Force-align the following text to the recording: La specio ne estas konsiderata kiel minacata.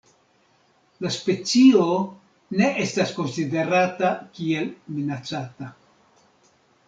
La 1.05 1.09
specio 1.15 1.83
ne 2.61 2.69
estas 2.85 3.13
konsiderata 3.19 4.09
kiel 4.37 4.71
minacata. 4.95 5.69